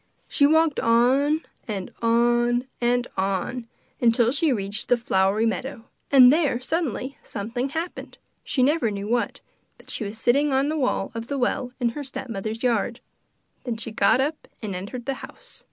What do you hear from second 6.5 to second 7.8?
suddenly, something